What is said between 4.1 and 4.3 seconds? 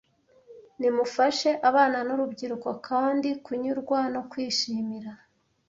no